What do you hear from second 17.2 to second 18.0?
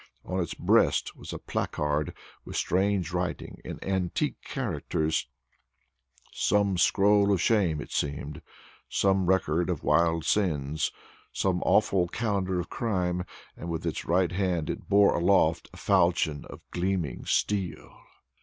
steel.